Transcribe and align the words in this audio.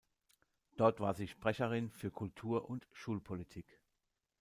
Dort 0.77 0.99
war 0.99 1.13
sie 1.13 1.27
Sprecherin 1.27 1.91
für 1.91 2.09
Kultur- 2.09 2.67
und 2.67 2.87
Schulpolitik. 2.91 3.67